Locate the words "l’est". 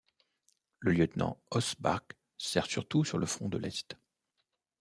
3.59-3.95